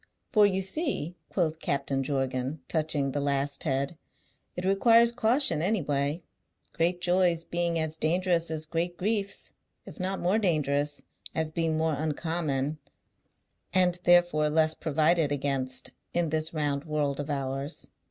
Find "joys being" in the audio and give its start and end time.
7.01-7.77